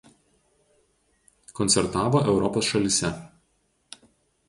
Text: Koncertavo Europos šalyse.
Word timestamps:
Koncertavo 1.61 2.25
Europos 2.33 2.73
šalyse. 2.73 3.15